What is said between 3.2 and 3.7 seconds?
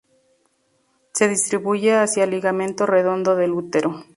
del